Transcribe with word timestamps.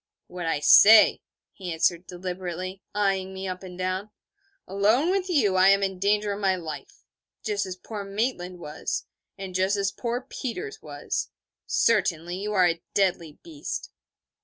'What 0.25 0.47
I 0.47 0.61
say,' 0.61 1.21
he 1.53 1.71
answered 1.71 2.07
deliberately, 2.07 2.81
eyeing 2.91 3.35
me 3.35 3.47
up 3.47 3.61
and 3.61 3.77
down: 3.77 4.09
'alone 4.67 5.11
with 5.11 5.29
you 5.29 5.57
I 5.57 5.67
am 5.67 5.83
in 5.83 5.99
danger 5.99 6.31
of 6.31 6.39
my 6.39 6.55
life. 6.55 7.03
Just 7.45 7.67
as 7.67 7.75
poor 7.75 8.03
Maitland 8.03 8.57
was, 8.57 9.05
and 9.37 9.53
just 9.53 9.77
as 9.77 9.91
poor 9.91 10.19
Peters 10.21 10.81
was. 10.81 11.29
Certainly, 11.67 12.37
you 12.37 12.51
are 12.51 12.67
a 12.67 12.81
deadly 12.95 13.33
beast.' 13.43 13.91